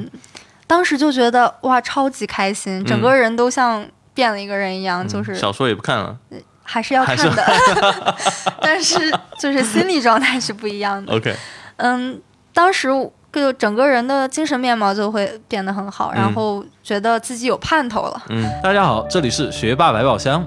[0.66, 6.16] 当时就觉得哇，超级开心，整个人都像变了一个人一样，就是小说也不看了，
[6.62, 8.16] 还是要看的，
[8.62, 8.98] 但是
[9.38, 11.12] 就是心理状态是不一样的。
[11.14, 11.36] OK，
[11.76, 12.18] 嗯，
[12.54, 12.88] 当时。
[13.32, 18.22] 就整个人的精神面貌就会变得很好，然后觉得自己有盼头了。
[18.30, 20.44] 嗯，大家好，这里是学霸百宝箱。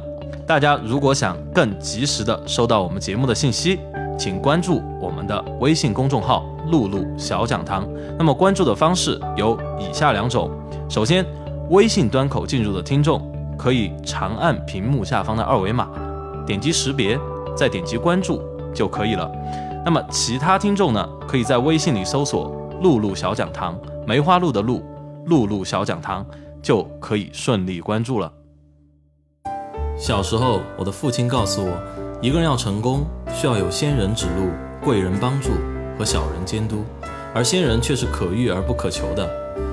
[0.48, 3.80] 大家如果想更及时的收到我们节目的信息，
[4.18, 7.88] 请关注我们的微信公众号“露露小讲堂”。
[8.18, 10.50] 那么关注的方式有以下两种：
[10.90, 11.26] 首先，
[11.70, 13.22] 微信端口进入的听众
[13.58, 15.88] 可以长按屏幕下方的二维码，
[16.46, 17.18] 点击识别，
[17.56, 18.42] 再点击关注
[18.74, 19.32] 就可以了。
[19.86, 22.61] 那么其他听众呢，可以在微信里搜索。
[22.82, 24.84] 露露小讲堂，梅花鹿的鹿，
[25.28, 26.26] 露露小讲堂
[26.64, 28.34] 就可以顺利关注了。
[29.96, 31.78] 小时候，我的父亲告诉我，
[32.22, 34.50] 一个人要成功，需要有仙人指路、
[34.84, 35.52] 贵人帮助
[35.96, 36.84] 和小人监督，
[37.36, 39.30] 而仙人却是可遇而不可求的。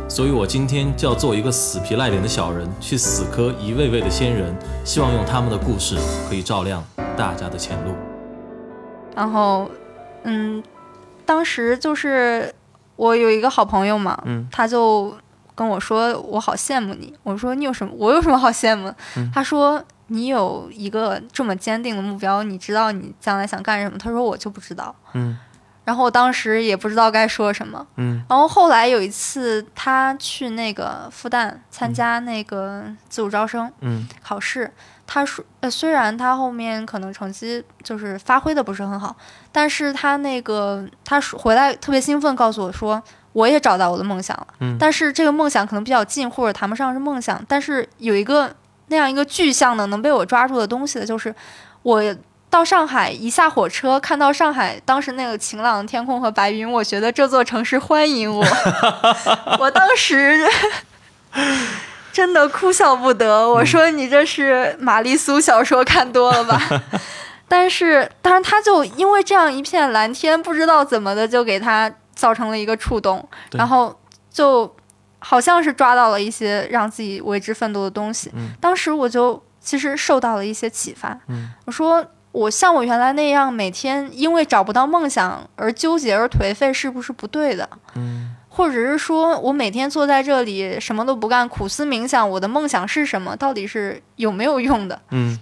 [0.06, 5.96] 所以，我今天就要做一个死皮赖脸的小人，去死磕一位位的仙人，希望用他们的故事
[6.28, 6.84] 可以照亮
[7.16, 7.92] 大家的前路。
[9.16, 9.70] 然后，
[10.24, 10.62] 嗯，
[11.24, 12.54] 当时就是。
[12.98, 15.16] 我有一个好朋友嘛，他就
[15.54, 17.92] 跟我说：“我好羡慕你。”我说：“你有什么？
[17.96, 18.92] 我有什么好羡慕？”
[19.32, 25.38] 他说：“你有一个这么坚定的目标，你知道你将来想干什么？”他说：“我就不知道。”嗯，
[25.84, 27.86] 然后我当时也不知道该说什么。
[27.96, 33.72] 嗯，然后后来有一次，他去那个复旦参加那个自主招生
[34.22, 34.72] 考试。
[35.10, 39.16] 他说：“呃，虽然他后面可能成绩就是发挥的不是很好，
[39.50, 44.46] 但是他那个他说回来特别兴奋，告诉我说我也找到我的梦想了。
[44.60, 48.54] 嗯，但是这个梦想可能比较近，或者谈不上是梦想，但是有一个
[48.88, 51.34] 那样一个具象的能被我抓住的东西的，就是
[51.82, 52.02] 我
[52.50, 58.44] 到上海一下火车，看到上海当时那个晴朗的天空和白云，我觉得这座城市欢迎我。
[59.58, 60.46] 我当时。”
[62.18, 63.48] 真的哭笑不得。
[63.48, 66.60] 我说你这是玛丽苏小说看多了吧？
[67.46, 73.96] 但是，但是他就因为这样一片蓝天，不知道怎么的就给他造成了一个触动，然后
[74.32, 74.74] 就
[75.20, 78.32] 好像是抓到了一些让自己为之奋斗的东西。
[78.60, 81.16] 当时我就其实受到了一些启发。
[81.66, 87.68] 我说我像我原来那样每天因为找不到梦想而纠结而颓废，是不是不对的？
[87.94, 88.34] 嗯。
[88.58, 93.36] 或者是说我每天坐在这里什么都不干，苦思冥想，我的梦想是什么？
[93.36, 95.00] 到底是有没有用的？
[95.10, 95.38] 嗯。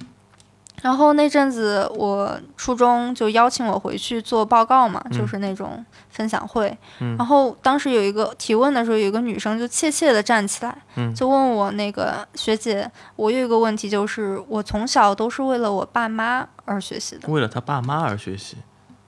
[0.83, 6.76] 然后那阵子我初中就邀请我回去做报告嘛，就是那种分享会。
[7.00, 7.16] 嗯。
[7.16, 10.76] 然后当时有一个提问的时候，有一个女生就怯怯的站起来，
[11.14, 18.59] 就问我那个学姐，我有一个问题，就是我从小都是为了我爸妈而学习的，为了他爸妈而学习。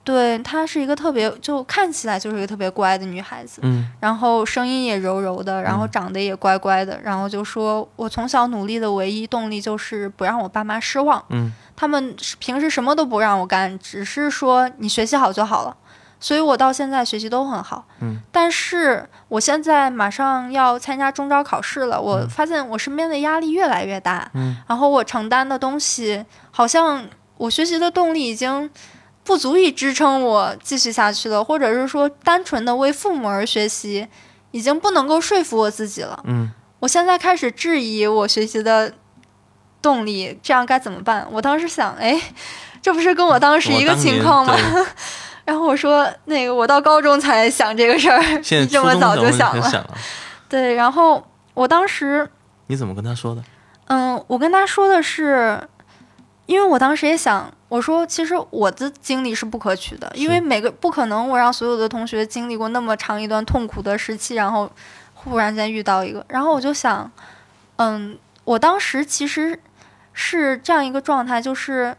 [0.03, 15.75] 对她是一个特别，就看起来就是一个特别乖的女孩子，嗯，然后声音也柔柔的，然后长得也乖乖的，然后就说我从小努力的唯一动力就是不让我爸妈失望，嗯，他们平时什么都不让我干，只是说你学习好就好了，
[16.19, 27.05] 所以我到现在学习都很好，嗯，但是我现在马上要参加中招考试了，我发现我身边的压力越来越大，嗯，然后我承担的东西好像
[27.37, 28.71] 我学习的动力已经。
[29.29, 34.07] 不足以支撑我继续下去了，或者是说单纯的为父母而学习，
[34.49, 36.19] 已经不能够说服我自己了。
[36.23, 38.91] 嗯，我现在开始质疑我学习的
[39.83, 41.27] 动力，这样该怎么办？
[41.29, 42.19] 我当时想，哎，
[42.81, 44.57] 这不是跟我当时一个情况吗？
[45.45, 49.97] 然后我说，那个我到高中才想这个事儿， 你这么早就想了。
[50.49, 52.27] 对，然后我当时
[52.65, 53.43] 你怎么跟他说的？
[53.89, 55.61] 嗯，我跟他说的是，
[56.47, 57.53] 因为我当时也想。
[57.69, 64.69] 我说其实我的经历是不可取的，因为每个不可能我让所有的同学经历过那么长一段痛苦的时期，然后
[65.13, 67.09] 忽然间遇到一个，然后我就想，
[67.77, 69.57] 嗯，我当时其实
[70.11, 71.95] 是这样一个状态，就是。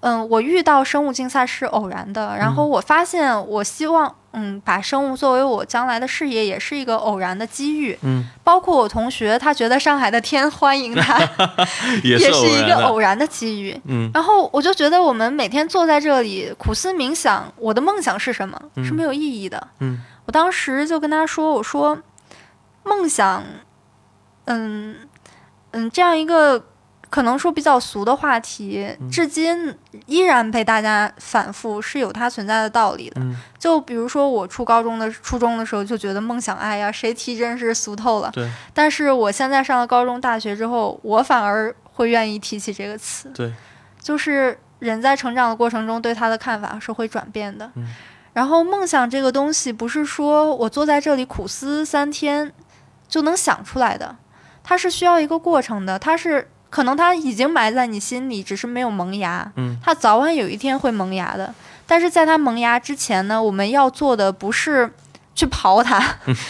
[0.00, 7.98] 嗯，我遇到生物竞赛是偶然的，然后我发现我希望，嗯，把生物作为我将来的事业，也是一个偶然的机遇。
[8.02, 11.18] 嗯，包括我同学，他觉得上海的天欢迎他，
[12.04, 13.80] 也是一个偶然的机遇。
[13.86, 18.60] 嗯，然后我就觉得我们每天坐在这里苦思冥想，我的梦想是什么？
[18.76, 19.68] 是没有意义的。
[19.80, 21.98] 嗯，我当时就跟他说：“我说，
[22.84, 23.42] 梦想，
[24.44, 24.94] 嗯
[25.72, 26.64] 嗯，这样一个。”
[27.10, 33.20] 可能说比较俗的话题，至今依然被大家反复，是有它存在的道理的。
[33.58, 38.30] 就比如说我初高中的、初中的时候，就觉得梦想，哎呀，谁提真是俗透了。
[38.34, 38.46] 对。
[38.74, 43.30] 但是我现在上了高中、大学之后，我反而会愿意提起这个词。
[43.34, 43.50] 对。
[44.02, 47.70] 就是人在成长的过程中，对他的看法是会转变的。
[47.76, 47.86] 嗯。
[48.34, 52.52] 然后梦想这个东西，不是说我坐在这里苦思三天
[53.08, 54.14] 就能想出来的，
[54.62, 56.50] 它是需要一个过程的，它是。
[56.70, 59.50] 可能它已经埋在你心里，只是没有萌芽。
[59.56, 61.54] 嗯，它早晚有一天会萌芽的。
[61.86, 64.92] 但是在它萌芽之前呢，我们要做的不是
[65.34, 65.98] 去刨它，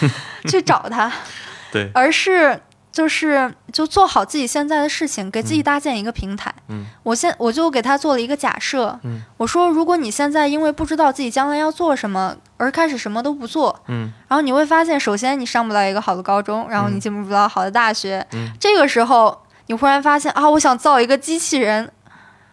[0.50, 1.12] 去找它，
[1.70, 6.52] 对，而是就是就做好自己现在的事情，给自己搭建一个平台。
[6.66, 8.98] 嗯，我现我就给他做了一个假设。
[9.04, 18.26] 嗯，我说如果你现在因为不知道自己将来要做什么而开始什么都不做，嗯，然后你会发现，首先你上不到一个好的高中，然后你进不到好的大学。
[18.33, 19.40] 嗯，这个时候。
[19.68, 21.90] 你忽然发现啊，我想造一个机器人，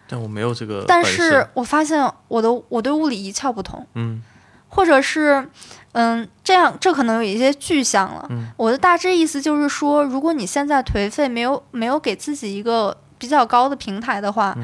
[0.08, 0.86] 但我没有这个。
[0.88, 4.21] 但是我发现我的我对物理一窍不通，嗯，
[4.69, 5.49] 或者是，
[5.93, 8.25] 嗯，这样这可能有一些具象了。
[8.30, 14.56] 嗯，我的大致意思就是说，如果你现在颓废，没有没有给自己一个比较高的平台的话。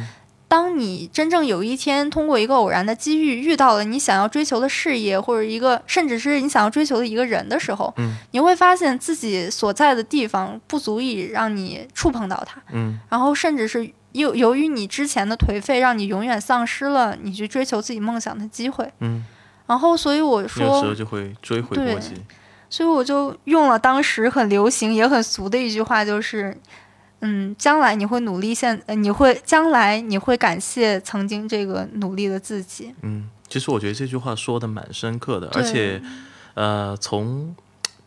[0.52, 19.24] 当你真正有一天通过一个偶然的机遇遇到了你想要追求的事业，或者一个甚至是你想要追求的一个人的时候，嗯，你会发现自己所在的地方不足以让你触碰到它，嗯，然后甚至是由由于你之前的颓废，让你永远丧失了你去追求自己梦想的机会，嗯，
[19.68, 22.16] 然后所以我说，有时候就会追悔莫及，
[22.70, 26.58] 所以我就用了当时很流行也很俗的一句话，就是。
[27.22, 32.94] 嗯，将来你会努力，现呃你会将来你会感谢曾经这个努力的自己。
[33.04, 36.02] 嗯，其实我觉得这句话说的蛮深刻的，而且，
[36.56, 37.56] 呃，从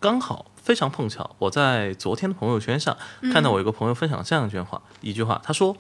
[0.01, 2.97] 刚好非常碰巧，我在昨天的朋友圈上
[3.33, 5.77] 看到我一个朋友分享这样一句话，一句话，他说，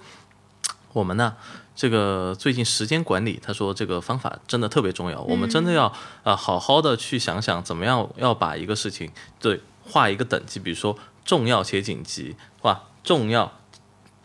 [0.92, 1.34] 我们呢，
[1.74, 5.92] 这个最近时间管理，他说这个方法真的特别重要，我们真的要
[6.22, 12.80] 呃好好的去想想怎么样要把一个事情对画一个等级，比如说重要且紧急，哇。
[13.04, 13.60] 重要，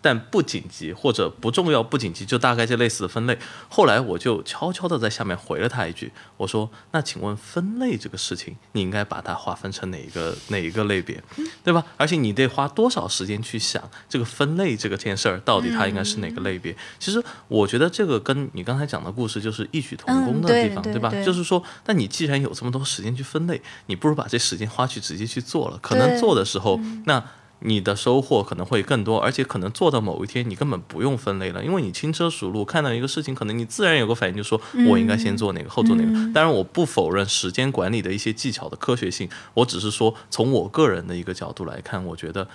[0.01, 3.37] 但不紧急，或者不重要不紧急，就大概这类似的分类。
[3.67, 11.21] 后来我就悄悄的在下面回了他一句，我说：“那请问分类这个事情，你应该把它划分成哪一个哪一个类别，
[11.65, 11.83] 对吧？
[11.97, 16.73] 而且你得花多少时间去想这个分类这个件事儿，到底它应该是哪个类别？
[16.97, 21.11] 其实我觉得这个跟你刚才讲的故事就是异曲同工的地方，对吧？
[21.25, 25.77] 就是说，那你既然有这么多时间去分类，你不如把这时间花去直接去做了。
[25.81, 27.21] 可能做的时候，那。
[27.61, 36.11] 你的收获可能会更多，而且可能做到某一天，你根本不用分类了，因为你轻车熟路，看到一个事情，可能你自然有个反应，就说我应该先做哪个，后做哪个。
[36.33, 42.47] 当然，我不否认时间管理的一些技巧的科学性，我只是说从我个人的一个角度来看，我觉得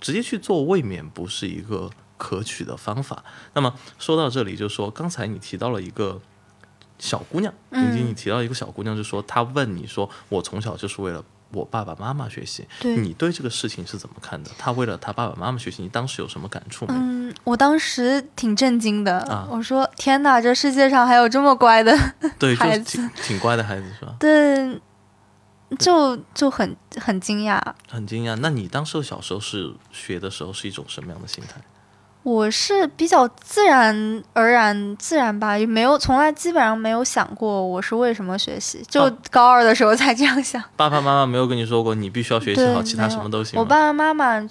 [0.00, 3.22] 直接去做未免不是一个可取的方法。
[3.54, 6.20] 那么说到这里，就说刚才你提到了一个
[6.98, 11.24] 小姑娘，晶晶，你提到一个小姑娘，就说她问你说，我从小就是为了。
[11.52, 14.50] 我爸爸妈妈学习，你对这个事情是怎么看的？
[14.58, 16.94] 他为了他爸爸妈妈学习，你当时有什么感触吗？
[16.96, 19.18] 嗯，我当时挺震惊的。
[19.20, 21.96] 啊，我说天哪，这世界上还有这么乖的
[22.58, 24.14] 孩子，挺乖的孩子是吧？
[24.20, 24.80] 对，
[25.78, 28.36] 就就很很惊讶，很惊讶。
[28.36, 31.60] 那你当时小时候是学的时候是一种什么样的心态？
[32.28, 40.62] 我是比较自然而然自然吧，也没有从来基本上没有想过我是为什么学习，就高二的时候才这样想。
[40.76, 43.58] 爸爸妈妈没有跟你说过你必须要学习好，其他什么都行。
[43.58, 44.46] 我爸爸妈妈，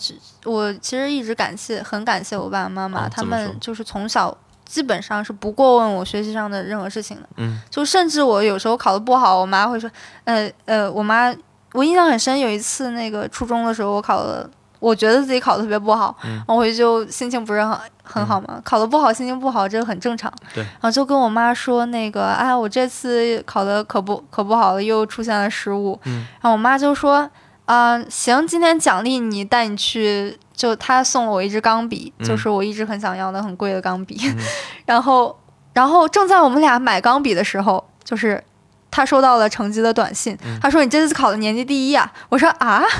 [0.45, 4.35] 我其实一直感谢，很感谢我爸爸妈妈，他们就是从小
[4.65, 7.29] 基本上是不过问我学习上的任何事情的。
[7.35, 9.87] 嗯，就甚至我有时候考的不好，我妈会说，
[10.23, 11.31] 呃呃，我妈
[11.73, 14.49] 我印象很深，有一次那个初中的时候我考了。
[14.79, 16.15] 我觉得自己考的特别不好，
[16.47, 18.61] 我回去就心情不是很很好嘛。
[18.63, 20.31] 考的不好，心情不好，这个很正常。
[20.53, 25.99] 对，然后就跟我妈说那个，哎，我这次考的可不可不好了，又出现了失误。
[26.05, 27.29] 嗯，然后我妈就说，
[27.65, 34.19] 啊，行，今天奖励你，带你去就她送了我一支钢笔，就是我一直很想要的很贵的钢笔。
[34.85, 35.37] 然后，
[35.73, 38.43] 然后正在我们俩买钢笔的时候，就是
[38.89, 42.83] 他收到了成绩的短信，他说：“你这次考的年级第一啊！”我说：“啊。”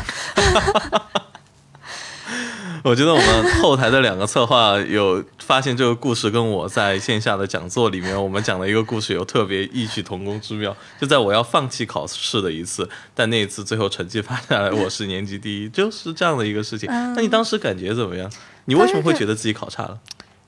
[2.83, 10.75] 我觉得我们后台的两个策划有发现这个故事跟我在线下的讲座里面我们讲的一个故事有特别异曲同工之妙。
[10.99, 16.89] 就在我要放弃考试的一次，但那一次最后成绩发下来，我是年级第一，就是这样的一个事情。
[16.89, 18.29] 那你当时感觉怎么样？
[18.65, 19.97] 你为什么会觉得自己考差了？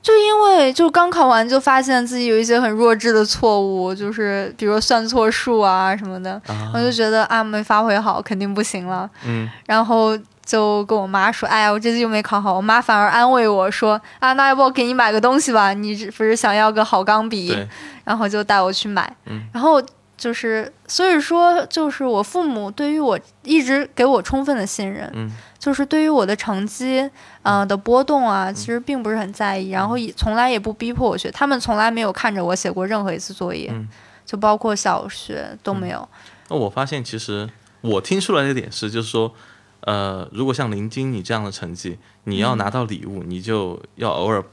[0.02, 6.42] 就因为就刚考完就发现自己有一些很弱智的错误，就是比如算错数啊什么的，
[6.74, 9.10] 我就觉得啊没发挥好，肯定不行了。
[9.26, 10.18] 嗯，然后。
[10.50, 15.74] 就跟我妈说：“哎呀，我这次又没考好。”我妈反而安慰我说：“啊，那要不我给你买个东西吧？
[15.76, 17.56] 你不是想要个好钢笔？”
[18.04, 19.16] 然后就带我去买。
[19.54, 19.80] 然后
[20.18, 25.32] 就是，所以说，就是我父母对于我一直给我充分的信任。
[25.60, 27.08] 就是对于我的成绩，
[27.44, 29.70] 嗯的波动啊，其实并不是很在意。
[29.70, 33.72] 然后也从来也不逼迫我学，他们从来没有看着我写过任何一次作业，
[34.26, 36.10] 就包括小学都没有。
[36.48, 37.48] 那我发现，其实
[37.82, 39.32] 我听出来的点是，就是说。
[39.82, 44.44] 呃，如果像林晶你这样的成绩，你要拿到礼物，你就要偶尔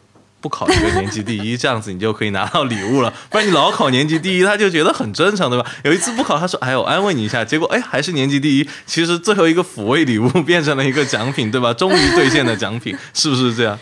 [0.41, 3.13] 不考一个年级第一，这样子你就可以拿到礼物了。
[3.31, 5.69] 不然你老考年级第一，他就觉得很正常，对吧？
[5.85, 8.69] 有一次不考，他说：“哎，我安慰你一下。”结果哎，还是年级第一。
[8.87, 11.75] 其实最后一个抚慰礼物变成了一个奖品，对吧？
[11.75, 13.79] 终于兑现的奖品，是不是这样？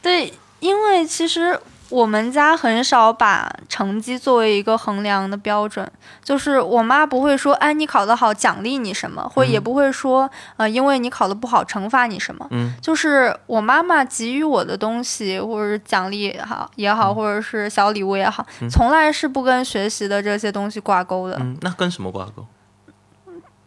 [0.00, 1.58] 对，因为其实。
[1.94, 5.88] 我们家很少把成绩作为一个衡量的标准，
[6.24, 12.44] 就是我妈不会说，哎，你考得好奖励你什么，或也不会说，呃，因为你考得不好惩罚你什么。
[12.50, 21.36] 嗯，就是我妈妈给予我的东西，或者是奖励也好也好，或者是小礼物也好，从来是不跟学习的这些东西挂钩的。
[21.38, 22.44] 嗯，那跟什么挂钩？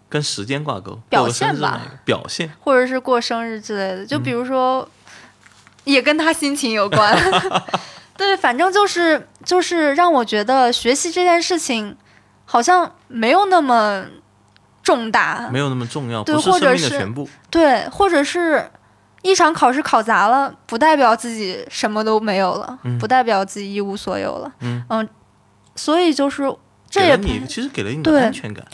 [0.09, 0.99] 跟时间挂钩？
[1.07, 4.05] 表现吧，表现，或者是过生日之类的。
[4.05, 4.85] 就比如说，
[5.85, 7.15] 也跟他心情有关。
[8.17, 11.95] 对，反正就是就是让我觉得学习这件事情
[12.45, 14.03] 好像没有那么
[14.81, 18.69] 重大，没有那么重要，对，或者是全部，对，或者是
[19.21, 25.07] 一场考试考砸了，不代表自己什么都没有了，不代表自己一无所有了，嗯，
[25.75, 26.43] 所以就是
[26.89, 28.65] 这也你其实给了你安全感，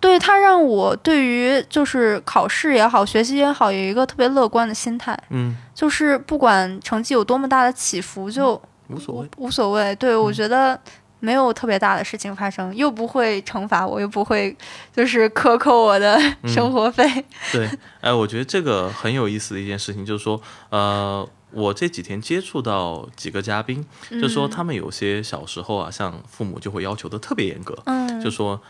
[0.00, 8.60] 对他让我对于就是考试也好，学习也好，有一个特别乐观的心态，嗯，就是不管成绩有多么大的起伏，就。
[8.88, 9.94] 无所谓，无所谓。
[9.96, 10.78] 对，我觉得
[11.20, 14.56] 没有特别大的事情发生，又不会惩罚我，又不会
[14.94, 17.24] 就是克扣我的生活费。
[17.52, 17.68] 对，
[18.00, 28.60] 哎，我觉得这个很有意思的一件事情，就是说，呃，我这几天接触到几个嘉宾，就说他们有些小时候啊，像父母就会要求的特别严格，嗯，就说，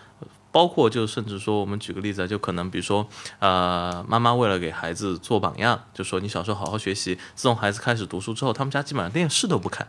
[0.50, 3.06] 包括就甚至说，我们举个例子啊，就可能比如说，
[3.40, 9.86] 呃，妈妈为了给孩子做榜样，就说你小时候好好学习，自从孩子开始读书之后，他们家基本上电视都不看。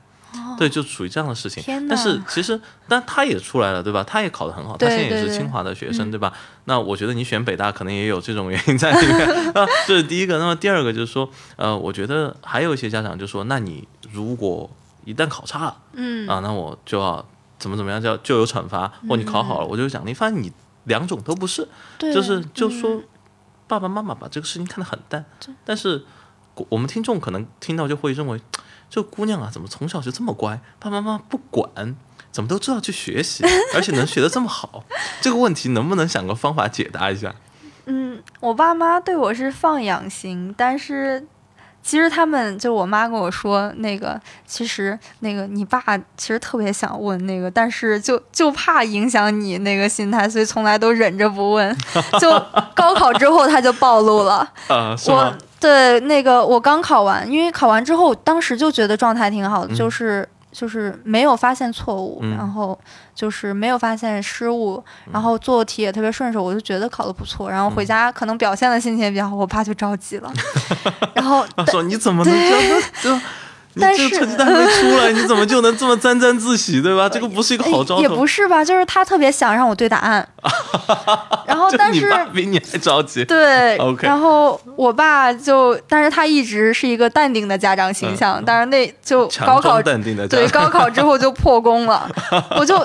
[0.58, 1.64] 对，就属于这样的事情。
[1.88, 4.04] 但是其实，但他也出来了，对吧？
[4.04, 6.34] 他也考得很好，他现在也是清华的学生，对吧？
[6.66, 9.66] 那我觉得你选北大可能也有这种原因在里面 啊。
[9.88, 10.38] 这是第一个。
[10.38, 14.70] 那么第二个就是说，呃，我觉得还有一些家长就说，那你如果
[15.06, 17.26] 一旦考差了，嗯啊，那我就要
[17.58, 20.14] 怎么怎么样，就要就有惩罚，或你考好了，我就奖励。
[20.14, 20.52] 发现你
[20.84, 21.68] 两种都不是，
[22.00, 23.02] 就是就说
[23.68, 25.24] 爸爸妈妈把这个事情看得很淡，
[25.64, 26.04] 但是
[26.68, 28.42] 我们听众可能听到就会认为。
[28.90, 30.60] 这姑娘啊，怎么从小就这么乖？
[30.80, 31.96] 爸爸妈妈不管，
[32.32, 33.44] 怎么都知道去学习，
[33.76, 34.84] 而且能学得这么好？
[35.22, 37.34] 这个问题能不能想个方法解答一下？
[37.86, 41.26] 嗯，我爸妈对我是放养型，但是
[41.82, 45.82] 其实他们就我妈跟我说，那个其实那个你爸
[46.18, 51.76] 其实特别想问那个，但是就就怕影响你那个心态，所以从来都忍着不问。
[52.20, 52.30] 就
[52.76, 55.36] 高考之后他就暴露了啊，是吗？
[55.60, 62.78] 对，那个我刚考完，因为考完之后，当时就觉得状态挺好的，就是就是没有发现错误，然后
[63.14, 67.50] 就是没有发现失误，然后做题也特别顺手，我就觉得考的不错。
[67.50, 70.32] 然后回家可能表现的心情也比较好，我爸就着急了，
[71.14, 73.22] 然后说你怎么能这样？
[73.80, 77.08] 但是成绩单没出来， 你怎么就能这么沾沾自喜，对吧？
[77.10, 78.02] 这个不是一个好兆头。
[78.02, 80.28] 也不是吧，就是他特别想让我对答案，
[81.46, 83.24] 然后但是比你还着急。
[83.26, 92.10] 对，然后我爸就，但是他一直是一个淡定的家长形象，但是那就高考淡定的对高考之后就破功了，
[92.58, 92.76] 我就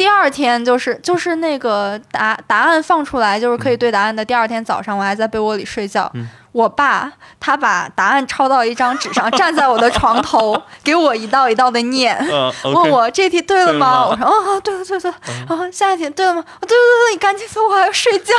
[0.00, 6.10] 第二天就是就是那个答答案放出来就是可以对答案的第二天早上，我还在被窝里睡觉。
[6.52, 12.18] 我爸他把答案抄到一张纸上，站在我的床头， 给我一道一道的念，
[12.64, 14.08] 问我这题对了吗？
[14.08, 16.42] 我说哦，对了对对，啊，下一题对了吗？
[16.62, 18.34] 对对对，你赶紧走，我还要睡觉。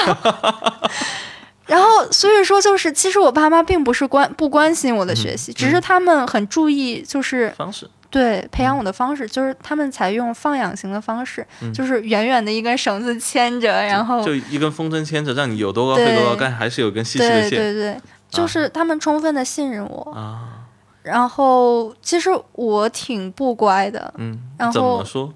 [1.67, 7.87] 然后所以说就是，其实我爸妈并不是关不关心我的学习，只是他们很注意，就是方式。
[8.11, 17.51] 对，培养我的方式就是他们采用放养型的方式，就是远远的一根绳子牵着，然后就一根风筝牵着，让你有多高飞多高，但还是有根细细的线。
[17.51, 20.67] 对对对，就是他们充分的信任我啊。
[21.03, 25.33] 然后其实我挺不乖的，嗯，然后怎么说？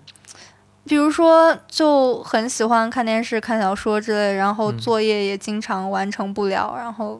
[0.86, 7.20] 比如说就很喜欢看电视、看小说之类，然后作业也经常完成不了，然后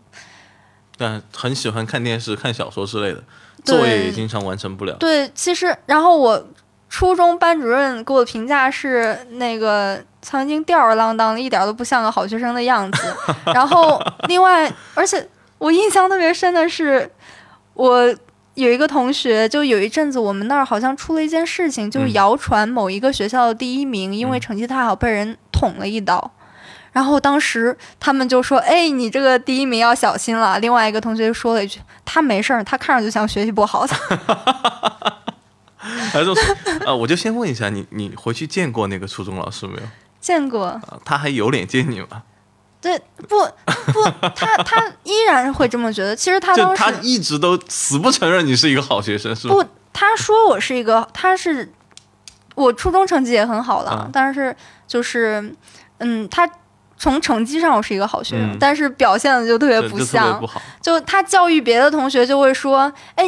[0.97, 3.24] 但很喜欢看电视、看小说之类的。
[3.66, 4.93] 作业也经常完成不了。
[4.93, 6.47] 对，其实，然后我
[6.89, 13.13] 初中班主任给我的评价是，那个曾经吊儿郎当的，一点都不像个好学生的样子。
[13.53, 17.09] 然后，另外，而且我印象特别深的是，
[17.74, 18.16] 我
[18.53, 26.32] 有一个同学，就有一阵子我们那儿好像出了一件事情，就是谣传某一个学校的第一名因为成绩太好被人捅了一刀。
[26.95, 33.93] 然后当时他们就说：“哎，你这个第一名要小心了。”另外一个同学就说了一句：“他没事儿，他看着就像学习不好的。”
[35.77, 36.31] 还是
[36.85, 39.81] 呃，我就先问一下你，你回去见过那个初中老师没有？
[40.21, 40.79] 见过。
[41.03, 42.23] 他还有脸见你吗？
[42.79, 43.41] 对，不
[43.91, 46.15] 不，他他依然会这么觉得。
[46.15, 49.61] 其实他当时他一直都死不承认你是一个好学生，是不？
[49.91, 51.73] 他说我是一个，他是
[52.55, 54.55] 我初中成绩也很好了，但是
[54.87, 55.53] 就是
[55.97, 56.49] 嗯，他。
[57.06, 60.41] 从成绩上我是一个好学生，但是表现的就特别不像，
[60.82, 63.26] 就他教育别的同学就会说，哎。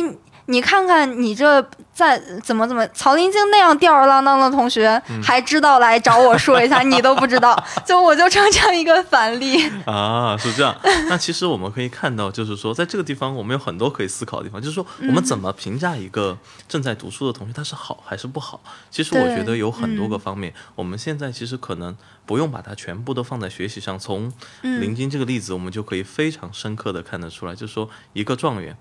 [0.48, 1.62] 你看看你这
[1.93, 10.76] 在怎么怎么曹林晶那样吊儿郎当的同学，还知道来找我说一下，你都不知道， 就我就成这样一个反例啊，是这样。
[11.10, 16.38] 那其实我们可以看到，就是说在这个地方，我们有很多可以思考的地方，就是说我们怎么评价一个
[16.70, 18.62] 正在读书的同学，他是好还是不好？
[18.89, 20.54] 其实我觉得有很多个方面。
[20.76, 24.32] 我们现在其实可能不用把它全部都放在学习上，从
[24.62, 28.78] 林晶这个例子，我们就可以非常深刻的看得出来，就是说一个状元。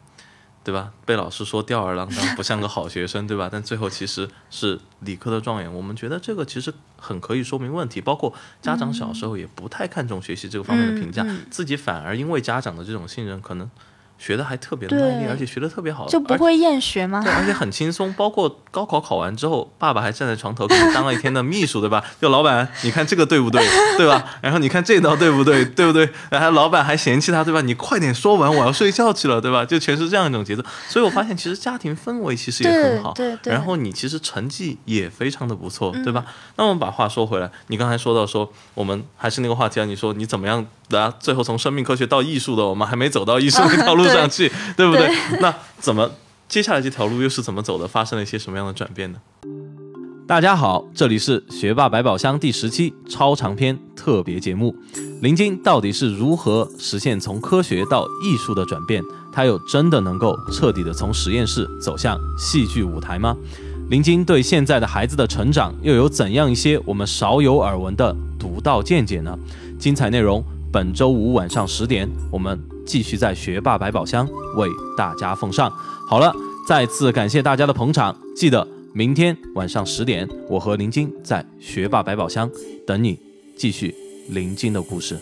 [0.67, 0.91] 对吧？
[1.05, 3.49] 被老师说吊儿郎当，不像个好学生，对吧？
[3.53, 5.73] 但最后其实是理科的状元。
[5.73, 13.71] 我们觉得这个其实很可以说明问题，包括家长小时候也不太看重学习这个方面的评价，自己反而因为家长的这种信任，可能。
[14.19, 17.21] 学的还特别的卖力，而且学的特别好，就不会厌学吗？
[17.23, 18.13] 对，而且很轻松。
[18.15, 22.03] 包括高考考完之后，爸爸还站在床头给你当了一天的秘书，对吧？
[22.21, 23.63] 就老板，你看这个对不对？
[23.99, 24.25] 对吧？
[24.41, 25.65] 然后你看这道对不对？
[25.77, 26.09] 对不对？
[26.31, 27.61] 然后老板还嫌弃他，对吧？
[27.61, 29.65] 你快点说完，我要睡觉去了，对吧？
[29.65, 30.63] 就全是这样一种节奏。
[30.89, 33.13] 所以我发现，其实家庭氛围其实也很好。
[33.13, 33.53] 对对。
[33.53, 36.25] 然后你其实成绩也非常的不错，对吧？
[36.57, 40.65] 那我们把话说回来，你刚才说到说，我们还是那个话题啊，你说你怎么样？
[40.89, 45.11] 的最后从生命科学到艺术的，我们还没走到艺术 那条路上去，对不对？
[45.41, 46.11] 那怎么
[46.49, 47.87] 接下来这条路又是怎么走的？
[47.87, 49.19] 发生了一些什么样的转变呢？
[50.27, 54.75] 大家好，这里是学霸百宝箱第十期超长篇特别节目。
[55.23, 59.03] 林晶到底是如何实现从科学到艺术的转变？
[59.33, 63.37] 他又真的能够彻底的从实验室走向戏剧舞台吗？
[63.89, 69.39] 林晶对现在的孩子的成长又有怎样一些我们少有耳闻的独到见解呢？
[69.79, 70.45] 精彩内容。
[70.73, 75.71] 本周五晚上十点，我们继续在学霸百宝箱为大家奉上。
[76.09, 76.33] 好了，
[76.69, 82.51] 再次感谢大家的捧场，记得明天晚上十点，我和林晶在学霸百宝箱
[82.87, 83.19] 等你，
[83.57, 83.95] 继续
[84.29, 85.17] 林晶的故事。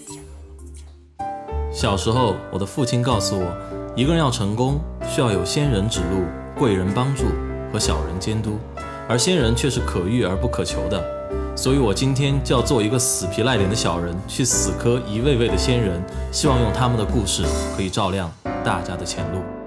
[1.71, 3.55] 小时候，我的父亲告诉我，
[3.95, 6.25] 一个人要成功，需要有仙人指路、
[6.59, 7.25] 贵人帮助
[7.73, 8.59] 和小人监督，
[9.09, 11.05] 而仙人却是可遇而不可求的。
[11.57, 16.03] 所以，我今天就要做一个死皮赖脸的小人，去死磕一位位的仙人，
[16.33, 17.45] 希望用他们的故事
[17.77, 18.31] 可以照亮
[18.65, 19.64] 大家的前路。